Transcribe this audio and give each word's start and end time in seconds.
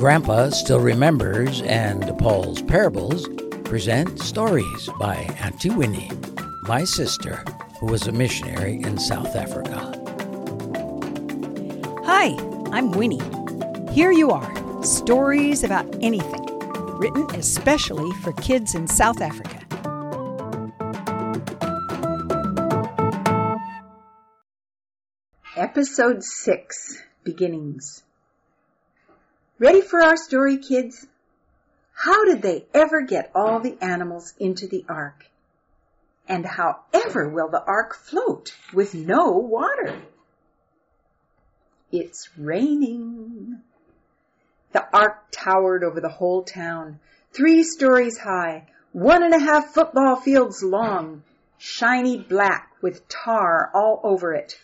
Grandpa 0.00 0.48
Still 0.48 0.80
Remembers 0.80 1.60
and 1.60 2.16
Paul's 2.16 2.62
Parables 2.62 3.28
present 3.64 4.18
stories 4.18 4.88
by 4.98 5.16
Auntie 5.42 5.68
Winnie, 5.68 6.10
my 6.62 6.84
sister, 6.84 7.44
who 7.78 7.84
was 7.84 8.06
a 8.06 8.12
missionary 8.12 8.80
in 8.80 8.96
South 8.96 9.36
Africa. 9.36 9.76
Hi, 12.06 12.34
I'm 12.72 12.92
Winnie. 12.92 13.20
Here 13.92 14.10
you 14.10 14.30
are 14.30 14.82
stories 14.82 15.64
about 15.64 15.84
anything, 16.00 16.46
written 16.98 17.26
especially 17.34 18.10
for 18.22 18.32
kids 18.32 18.74
in 18.74 18.86
South 18.86 19.20
Africa. 19.20 19.58
Episode 25.56 26.24
6 26.24 27.02
Beginnings. 27.22 28.02
Ready 29.60 29.82
for 29.82 30.02
our 30.02 30.16
story, 30.16 30.56
kids? 30.56 31.06
How 31.92 32.24
did 32.24 32.40
they 32.40 32.64
ever 32.72 33.02
get 33.02 33.30
all 33.34 33.60
the 33.60 33.76
animals 33.82 34.32
into 34.38 34.66
the 34.66 34.86
ark? 34.88 35.26
And 36.26 36.46
how 36.46 36.78
ever 36.94 37.28
will 37.28 37.50
the 37.50 37.62
ark 37.62 37.94
float 37.94 38.54
with 38.72 38.94
no 38.94 39.32
water? 39.32 40.00
It's 41.92 42.30
raining. 42.38 43.60
The 44.72 44.86
ark 44.96 45.26
towered 45.30 45.84
over 45.84 46.00
the 46.00 46.08
whole 46.08 46.42
town, 46.42 46.98
three 47.34 47.62
stories 47.62 48.16
high, 48.16 48.66
one 48.92 49.22
and 49.22 49.34
a 49.34 49.38
half 49.38 49.74
football 49.74 50.16
fields 50.16 50.62
long, 50.62 51.22
shiny 51.58 52.16
black 52.16 52.70
with 52.80 53.06
tar 53.08 53.70
all 53.74 54.00
over 54.04 54.32
it. 54.32 54.58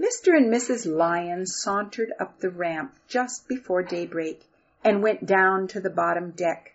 Mr. 0.00 0.34
and 0.34 0.50
Mrs. 0.50 0.86
Lion 0.86 1.44
sauntered 1.44 2.10
up 2.18 2.38
the 2.38 2.48
ramp 2.48 2.94
just 3.06 3.46
before 3.46 3.82
daybreak 3.82 4.42
and 4.82 5.02
went 5.02 5.26
down 5.26 5.68
to 5.68 5.78
the 5.78 5.90
bottom 5.90 6.30
deck. 6.30 6.74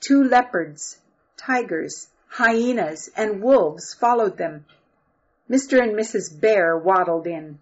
Two 0.00 0.24
leopards, 0.24 0.98
tigers, 1.36 2.08
hyenas, 2.28 3.10
and 3.14 3.42
wolves 3.42 3.92
followed 3.92 4.38
them. 4.38 4.64
Mr. 5.50 5.82
and 5.82 5.92
Mrs. 5.92 6.40
Bear 6.40 6.78
waddled 6.78 7.26
in. 7.26 7.58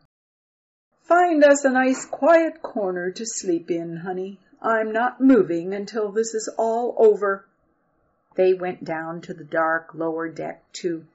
Find 1.02 1.42
us 1.42 1.64
a 1.64 1.70
nice 1.70 2.04
quiet 2.04 2.62
corner 2.62 3.10
to 3.10 3.26
sleep 3.26 3.72
in, 3.72 3.96
honey. 3.96 4.38
I'm 4.62 4.92
not 4.92 5.20
moving 5.20 5.74
until 5.74 6.12
this 6.12 6.32
is 6.32 6.48
all 6.56 6.94
over. 6.96 7.44
They 8.36 8.54
went 8.54 8.84
down 8.84 9.20
to 9.22 9.34
the 9.34 9.42
dark 9.42 9.94
lower 9.94 10.28
deck, 10.28 10.62
too. 10.72 11.06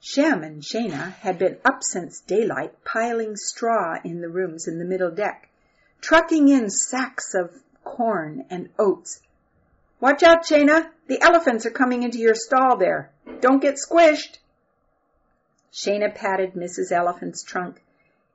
Shem 0.00 0.44
and 0.44 0.62
Shana 0.62 1.14
had 1.14 1.38
been 1.38 1.58
up 1.64 1.82
since 1.82 2.20
daylight 2.20 2.84
piling 2.84 3.36
straw 3.36 3.98
in 4.04 4.20
the 4.20 4.28
rooms 4.28 4.68
in 4.68 4.78
the 4.78 4.84
middle 4.84 5.10
deck, 5.10 5.48
trucking 6.00 6.48
in 6.48 6.70
sacks 6.70 7.34
of 7.34 7.62
corn 7.82 8.44
and 8.50 8.68
oats. 8.78 9.20
Watch 10.00 10.22
out, 10.22 10.44
Shana! 10.44 10.90
The 11.06 11.22
elephants 11.22 11.64
are 11.64 11.70
coming 11.70 12.02
into 12.02 12.18
your 12.18 12.34
stall 12.34 12.76
there. 12.76 13.10
Don't 13.40 13.62
get 13.62 13.76
squished. 13.76 14.38
Shana 15.72 16.14
patted 16.14 16.52
Mrs. 16.52 16.92
Elephant's 16.92 17.42
trunk, 17.42 17.82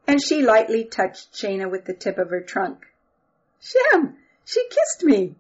and 0.08 0.22
she 0.22 0.42
lightly 0.42 0.84
touched 0.84 1.34
Shana 1.34 1.70
with 1.70 1.86
the 1.86 1.94
tip 1.94 2.18
of 2.18 2.30
her 2.30 2.42
trunk. 2.42 2.88
Shem, 3.60 4.18
she 4.46 4.68
kissed 4.70 5.04
me. 5.04 5.36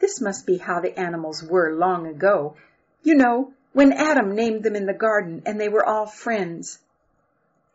This 0.00 0.20
must 0.20 0.46
be 0.46 0.58
how 0.58 0.80
the 0.80 0.98
animals 0.98 1.42
were 1.42 1.74
long 1.74 2.06
ago. 2.06 2.56
You 3.02 3.14
know, 3.14 3.54
when 3.72 3.92
Adam 3.92 4.34
named 4.34 4.62
them 4.62 4.76
in 4.76 4.86
the 4.86 4.92
garden 4.92 5.42
and 5.46 5.60
they 5.60 5.68
were 5.68 5.84
all 5.84 6.06
friends. 6.06 6.78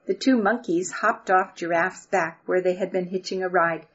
The 0.05 0.13
two 0.13 0.37
monkeys 0.37 0.91
hopped 0.91 1.29
off 1.29 1.55
Giraffe's 1.55 2.05
back 2.07 2.41
where 2.45 2.61
they 2.61 2.75
had 2.75 2.91
been 2.91 3.07
hitching 3.07 3.43
a 3.43 3.49
ride 3.49 3.85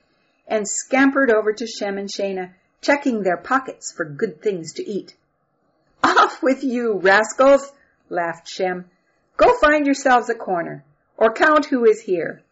and 0.46 0.66
scampered 0.68 1.30
over 1.30 1.52
to 1.52 1.66
Shem 1.66 1.96
and 1.96 2.08
Shana, 2.08 2.52
checking 2.80 3.22
their 3.22 3.36
pockets 3.36 3.92
for 3.92 4.04
good 4.04 4.42
things 4.42 4.74
to 4.74 4.86
eat. 4.86 5.14
Off 6.04 6.42
with 6.42 6.64
you, 6.64 6.98
rascals, 6.98 7.72
laughed 8.08 8.48
Shem. 8.48 8.90
Go 9.36 9.56
find 9.58 9.86
yourselves 9.86 10.28
a 10.28 10.34
corner, 10.34 10.84
or 11.16 11.32
count 11.32 11.66
who 11.66 11.84
is 11.84 12.02
here. 12.02 12.42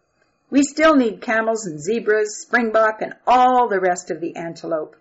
We 0.48 0.62
still 0.62 0.96
need 0.96 1.20
camels 1.20 1.66
and 1.66 1.80
zebras, 1.80 2.40
springbok, 2.40 3.02
and 3.02 3.14
all 3.26 3.68
the 3.68 3.80
rest 3.80 4.10
of 4.10 4.20
the 4.20 4.36
antelope. 4.36 4.96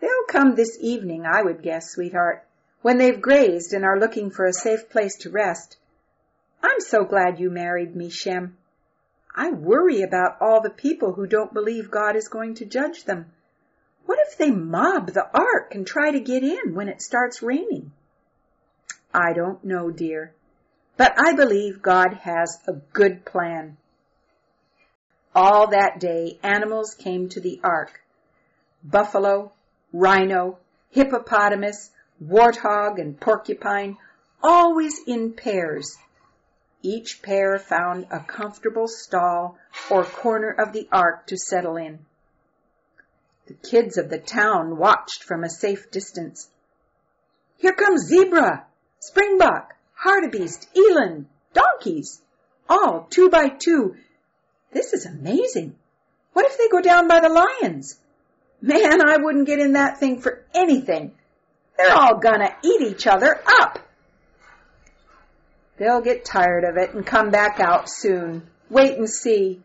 They'll 0.00 0.26
come 0.28 0.54
this 0.54 0.78
evening, 0.80 1.24
I 1.26 1.42
would 1.42 1.62
guess, 1.62 1.90
sweetheart, 1.90 2.45
when 2.86 2.98
they've 2.98 3.20
grazed 3.20 3.72
and 3.72 3.84
are 3.84 3.98
looking 3.98 4.30
for 4.30 4.46
a 4.46 4.52
safe 4.52 4.88
place 4.88 5.16
to 5.16 5.28
rest. 5.28 5.76
I'm 6.62 6.78
so 6.78 7.02
glad 7.02 7.40
you 7.40 7.50
married 7.50 7.96
me, 7.96 8.10
Shem. 8.10 8.56
I 9.34 9.50
worry 9.50 10.02
about 10.02 10.36
all 10.40 10.60
the 10.60 10.70
people 10.70 11.14
who 11.14 11.26
don't 11.26 11.52
believe 11.52 11.90
God 11.90 12.14
is 12.14 12.28
going 12.28 12.54
to 12.54 12.64
judge 12.64 13.02
them. 13.02 13.26
What 14.04 14.20
if 14.28 14.38
they 14.38 14.52
mob 14.52 15.08
the 15.08 15.26
ark 15.34 15.74
and 15.74 15.84
try 15.84 16.12
to 16.12 16.20
get 16.20 16.44
in 16.44 16.76
when 16.76 16.88
it 16.88 17.02
starts 17.02 17.42
raining? 17.42 17.90
I 19.12 19.32
don't 19.32 19.64
know, 19.64 19.90
dear, 19.90 20.32
but 20.96 21.12
I 21.18 21.34
believe 21.34 21.82
God 21.82 22.18
has 22.22 22.60
a 22.68 22.74
good 22.92 23.24
plan. 23.24 23.78
All 25.34 25.66
that 25.70 25.98
day, 25.98 26.38
animals 26.40 26.94
came 26.94 27.28
to 27.30 27.40
the 27.40 27.58
ark. 27.64 28.00
Buffalo, 28.84 29.50
rhino, 29.92 30.58
hippopotamus, 30.92 31.90
warthog 32.22 32.98
and 32.98 33.20
porcupine, 33.20 33.96
always 34.42 35.00
in 35.06 35.32
pairs. 35.32 35.96
Each 36.82 37.20
pair 37.22 37.58
found 37.58 38.06
a 38.10 38.20
comfortable 38.20 38.88
stall 38.88 39.58
or 39.90 40.04
corner 40.04 40.50
of 40.50 40.72
the 40.72 40.88
ark 40.92 41.26
to 41.26 41.36
settle 41.36 41.76
in. 41.76 41.98
The 43.46 43.54
kids 43.54 43.96
of 43.96 44.10
the 44.10 44.18
town 44.18 44.76
watched 44.76 45.22
from 45.24 45.44
a 45.44 45.50
safe 45.50 45.90
distance. 45.90 46.48
Here 47.58 47.72
comes 47.72 48.06
zebra, 48.06 48.66
springbok, 48.98 49.74
hartebeest, 49.94 50.66
eland, 50.76 51.26
donkeys, 51.52 52.20
all 52.68 53.06
two 53.08 53.30
by 53.30 53.48
two. 53.48 53.96
This 54.72 54.92
is 54.92 55.06
amazing. 55.06 55.76
What 56.32 56.46
if 56.46 56.58
they 56.58 56.68
go 56.68 56.80
down 56.80 57.08
by 57.08 57.20
the 57.20 57.28
lions? 57.28 57.98
Man, 58.60 59.00
I 59.06 59.16
wouldn't 59.16 59.46
get 59.46 59.58
in 59.58 59.72
that 59.72 59.98
thing 59.98 60.20
for 60.20 60.44
anything. 60.52 61.12
They're 61.76 61.94
all 61.94 62.18
gonna 62.18 62.56
eat 62.62 62.80
each 62.80 63.06
other 63.06 63.40
up. 63.60 63.78
They'll 65.78 66.00
get 66.00 66.24
tired 66.24 66.64
of 66.64 66.76
it 66.76 66.94
and 66.94 67.06
come 67.06 67.30
back 67.30 67.60
out 67.60 67.90
soon. 67.90 68.48
Wait 68.70 68.96
and 68.96 69.08
see. 69.08 69.62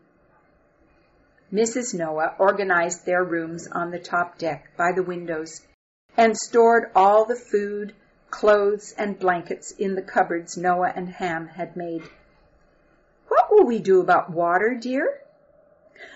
Mrs. 1.52 1.94
Noah 1.94 2.34
organized 2.38 3.04
their 3.04 3.24
rooms 3.24 3.66
on 3.70 3.90
the 3.90 3.98
top 3.98 4.38
deck 4.38 4.76
by 4.76 4.92
the 4.92 5.02
windows 5.02 5.62
and 6.16 6.36
stored 6.36 6.90
all 6.94 7.24
the 7.24 7.36
food, 7.36 7.94
clothes, 8.30 8.94
and 8.96 9.18
blankets 9.18 9.72
in 9.72 9.94
the 9.94 10.02
cupboards 10.02 10.56
Noah 10.56 10.92
and 10.94 11.08
Ham 11.08 11.48
had 11.48 11.76
made. 11.76 12.02
What 13.28 13.50
will 13.50 13.64
we 13.64 13.78
do 13.78 14.00
about 14.00 14.30
water, 14.30 14.78
dear? 14.78 15.18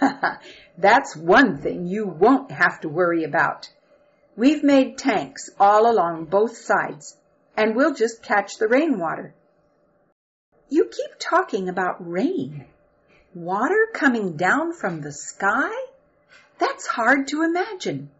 That's 0.78 1.16
one 1.16 1.58
thing 1.58 1.86
you 1.86 2.06
won't 2.06 2.50
have 2.50 2.80
to 2.80 2.88
worry 2.88 3.24
about. 3.24 3.70
We've 4.36 4.62
made 4.62 4.98
tanks 4.98 5.48
all 5.58 5.90
along 5.90 6.26
both 6.26 6.58
sides, 6.58 7.16
and 7.56 7.74
we'll 7.74 7.94
just 7.94 8.22
catch 8.22 8.58
the 8.58 8.68
rainwater. 8.68 9.34
You 10.68 10.84
keep 10.84 11.18
talking 11.18 11.70
about 11.70 12.06
rain. 12.06 12.66
Water 13.34 13.88
coming 13.94 14.36
down 14.36 14.74
from 14.74 15.00
the 15.00 15.12
sky? 15.12 15.72
That's 16.58 16.86
hard 16.86 17.28
to 17.28 17.42
imagine. 17.42 18.10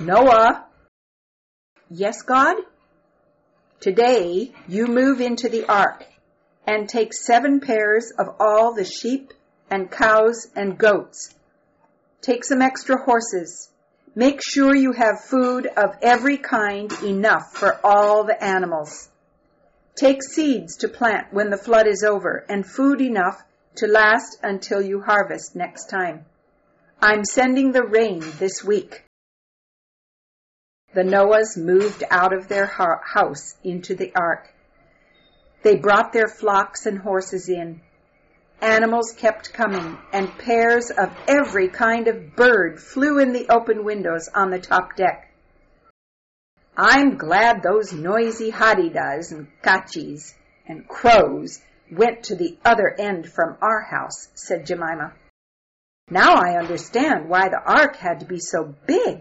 Noah. 0.00 0.64
Yes, 1.90 2.22
God? 2.22 2.56
Today 3.80 4.52
you 4.66 4.86
move 4.86 5.20
into 5.20 5.50
the 5.50 5.66
ark 5.66 6.06
and 6.66 6.88
take 6.88 7.12
seven 7.12 7.60
pairs 7.60 8.12
of 8.18 8.34
all 8.40 8.72
the 8.72 8.84
sheep 8.84 9.34
and 9.70 9.90
cows 9.90 10.48
and 10.56 10.78
goats. 10.78 11.34
Take 12.22 12.44
some 12.44 12.62
extra 12.62 13.02
horses 13.04 13.68
Make 14.18 14.40
sure 14.42 14.74
you 14.74 14.90
have 14.94 15.26
food 15.30 15.68
of 15.76 15.96
every 16.02 16.38
kind 16.38 16.92
enough 17.04 17.52
for 17.52 17.78
all 17.84 18.24
the 18.24 18.42
animals. 18.42 19.08
Take 19.94 20.24
seeds 20.24 20.78
to 20.78 20.88
plant 20.88 21.32
when 21.32 21.50
the 21.50 21.56
flood 21.56 21.86
is 21.86 22.02
over 22.02 22.44
and 22.48 22.66
food 22.66 23.00
enough 23.00 23.40
to 23.76 23.86
last 23.86 24.38
until 24.42 24.82
you 24.82 25.00
harvest 25.02 25.54
next 25.54 25.88
time. 25.88 26.24
I'm 27.00 27.24
sending 27.24 27.70
the 27.70 27.84
rain 27.84 28.24
this 28.40 28.64
week. 28.64 29.04
The 30.94 31.04
Noahs 31.04 31.56
moved 31.56 32.02
out 32.10 32.32
of 32.32 32.48
their 32.48 32.66
house 32.66 33.54
into 33.62 33.94
the 33.94 34.10
ark. 34.16 34.52
They 35.62 35.76
brought 35.76 36.12
their 36.12 36.26
flocks 36.26 36.86
and 36.86 36.98
horses 36.98 37.48
in 37.48 37.82
Animals 38.60 39.12
kept 39.12 39.52
coming, 39.52 39.98
and 40.12 40.36
pairs 40.36 40.90
of 40.90 41.16
every 41.28 41.68
kind 41.68 42.08
of 42.08 42.34
bird 42.34 42.80
flew 42.80 43.18
in 43.18 43.32
the 43.32 43.48
open 43.50 43.84
windows 43.84 44.28
on 44.34 44.50
the 44.50 44.58
top 44.58 44.96
deck. 44.96 45.32
I'm 46.76 47.16
glad 47.16 47.62
those 47.62 47.92
noisy 47.92 48.50
hadedas 48.50 49.32
and 49.32 49.48
kachis 49.62 50.34
and 50.66 50.86
crows 50.88 51.60
went 51.90 52.24
to 52.24 52.36
the 52.36 52.56
other 52.64 52.94
end 52.98 53.28
from 53.28 53.56
our 53.62 53.80
house, 53.80 54.28
said 54.34 54.66
Jemima. 54.66 55.12
Now 56.10 56.34
I 56.34 56.58
understand 56.58 57.28
why 57.28 57.48
the 57.48 57.60
ark 57.64 57.96
had 57.96 58.20
to 58.20 58.26
be 58.26 58.38
so 58.40 58.74
big. 58.86 59.20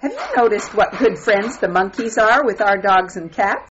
Have 0.00 0.12
you 0.12 0.36
noticed 0.36 0.74
what 0.74 0.98
good 0.98 1.18
friends 1.18 1.58
the 1.58 1.68
monkeys 1.68 2.18
are 2.18 2.44
with 2.44 2.60
our 2.60 2.78
dogs 2.78 3.16
and 3.16 3.32
cats? 3.32 3.70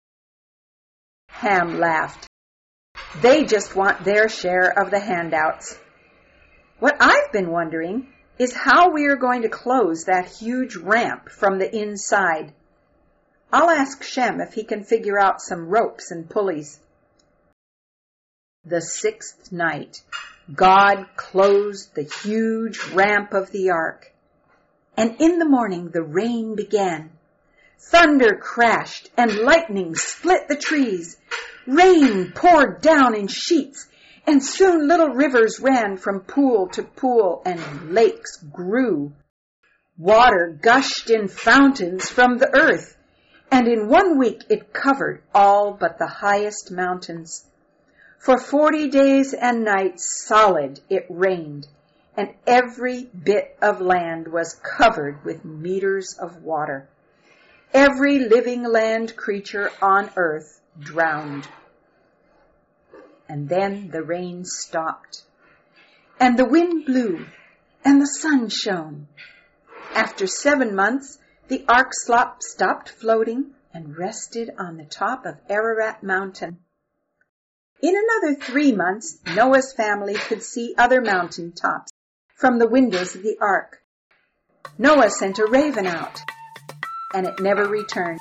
Ham 1.30 1.80
laughed. 1.80 2.28
They 3.22 3.46
just 3.46 3.76
want 3.76 4.04
their 4.04 4.28
share 4.28 4.78
of 4.78 4.92
the 4.92 5.00
handouts. 5.00 5.80
What 6.80 6.98
I've 7.00 7.32
been 7.32 7.50
wondering 7.50 8.08
is 8.38 8.54
how 8.54 8.92
we 8.92 9.06
are 9.08 9.16
going 9.16 9.44
to 9.44 9.50
close 9.50 10.06
that 10.06 10.28
huge 10.28 10.76
ramp 10.76 11.30
from 11.30 11.58
the 11.58 11.74
inside. 11.74 12.54
I'll 13.54 13.70
ask 13.70 14.04
Shem 14.04 14.42
if 14.42 14.54
he 14.54 14.64
can 14.64 14.84
figure 14.84 15.18
out 15.18 15.42
some 15.42 15.70
ropes 15.70 16.12
and 16.12 16.30
pulleys. 16.30 16.80
The 18.66 18.82
sixth 18.82 19.52
night, 19.52 20.02
God 20.54 21.06
closed 21.16 21.96
the 21.96 22.04
huge 22.04 22.84
ramp 22.88 23.34
of 23.34 23.52
the 23.52 23.70
ark. 23.70 24.12
And 24.98 25.22
in 25.22 25.40
the 25.40 25.48
morning 25.48 25.90
the 25.90 26.04
rain 26.04 26.56
began. 26.56 27.12
Thunder 27.80 28.36
crashed 28.36 29.10
and 29.16 29.36
lightning 29.36 29.96
split 29.96 30.48
the 30.48 30.58
trees. 30.58 31.18
Rain 31.68 32.32
poured 32.32 32.82
down 32.82 33.16
in 33.16 33.28
sheets 33.28 33.88
and 34.28 34.44
soon 34.44 34.88
little 34.88 35.10
rivers 35.10 35.60
ran 35.60 35.98
from 35.98 36.22
pool 36.22 36.68
to 36.70 36.84
pool 36.84 37.42
and 37.46 37.92
lakes 37.92 38.38
grew. 38.38 39.14
Water 39.98 40.58
gushed 40.62 41.10
in 41.10 41.28
fountains 41.28 42.10
from 42.10 42.38
the 42.38 42.54
earth 42.56 42.96
and 43.52 43.68
in 43.68 43.88
one 43.88 44.18
week 44.18 44.44
it 44.50 44.74
covered 44.74 45.22
all 45.34 45.74
but 45.74 45.98
the 45.98 46.08
highest 46.08 46.72
mountains. 46.72 47.46
For 48.20 48.38
forty 48.38 48.90
days 48.90 49.34
and 49.34 49.64
nights 49.64 50.26
solid 50.26 50.80
it 50.90 51.06
rained, 51.10 51.68
and 52.18 52.34
every 52.48 53.04
bit 53.04 53.56
of 53.62 53.82
land 53.82 54.28
was 54.28 54.56
covered 54.56 55.24
with 55.24 55.46
meters 55.46 56.18
of 56.20 56.42
water. 56.44 56.88
Every 57.74 58.20
living 58.20 58.64
land 58.64 59.16
creature 59.16 59.72
on 59.82 60.10
earth 60.16 60.60
drowned. 60.80 61.48
And 63.28 63.50
then 63.50 63.90
the 63.90 64.04
rain 64.04 64.46
stopped, 64.46 65.24
and 66.20 66.38
the 66.38 66.46
wind 66.46 66.86
blew, 66.86 67.26
and 67.84 68.02
the 68.02 68.08
sun 68.08 68.50
shone. 68.50 69.08
After 69.94 70.28
seven 70.28 70.76
months, 70.76 71.18
the 71.48 71.66
ark 71.68 71.90
slop 71.92 72.42
stopped 72.44 72.90
floating 72.90 73.52
and 73.74 73.98
rested 73.98 74.52
on 74.58 74.78
the 74.78 74.86
top 74.86 75.26
of 75.26 75.38
Ararat 75.50 76.02
Mountain. 76.04 76.60
In 77.82 77.94
another 77.96 78.40
three 78.40 78.72
months, 78.72 79.20
Noah's 79.36 79.74
family 79.74 80.16
could 80.16 80.42
see 80.42 80.74
other 80.78 81.02
mountain 81.02 81.52
tops 81.52 81.92
from 82.36 82.58
the 82.58 82.68
windows 82.68 83.16
of 83.16 83.22
the 83.22 83.38
ark. 83.40 83.82
Noah 84.78 85.10
sent 85.10 85.40
a 85.40 85.46
raven 85.46 85.86
out, 85.86 86.20
and 87.14 87.28
it 87.28 87.40
never 87.40 87.68
returned. 87.68 88.20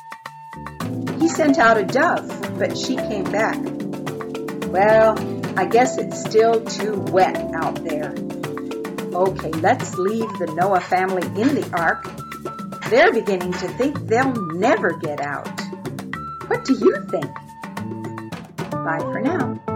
He 1.19 1.29
sent 1.29 1.59
out 1.59 1.79
a 1.79 1.85
dove, 1.85 2.44
but 2.59 2.77
she 2.77 2.97
came 2.97 3.25
back. 3.25 3.59
Well, 4.69 5.15
I 5.57 5.67
guess 5.67 5.99
it's 5.99 6.21
still 6.21 6.65
too 6.65 6.99
wet 7.13 7.37
out 7.55 7.77
there. 7.85 8.15
Okay, 9.15 9.51
let's 9.61 9.97
leave 9.97 10.29
the 10.39 10.53
Noah 10.57 10.81
family 10.81 11.27
in 11.41 11.55
the 11.55 11.71
ark. 11.77 12.11
They're 12.91 13.13
beginning 13.13 13.53
to 13.53 13.69
think 13.69 13.99
they'll 14.09 14.35
never 14.55 14.93
get 14.99 15.21
out. 15.21 15.61
What 16.49 16.65
do 16.65 16.75
you 16.75 17.07
think? 17.11 17.33
Bye 18.71 18.99
for 18.99 19.21
now. 19.21 19.74